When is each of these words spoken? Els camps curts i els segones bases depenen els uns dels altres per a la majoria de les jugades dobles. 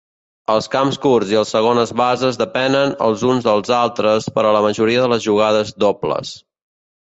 Els 0.51 0.67
camps 0.75 0.95
curts 1.01 1.33
i 1.33 1.37
els 1.41 1.51
segones 1.55 1.93
bases 2.01 2.39
depenen 2.43 2.95
els 3.09 3.27
uns 3.33 3.45
dels 3.49 3.75
altres 3.83 4.31
per 4.39 4.47
a 4.47 4.55
la 4.57 4.63
majoria 4.69 5.05
de 5.05 5.13
les 5.13 5.23
jugades 5.29 5.75
dobles. 5.85 6.35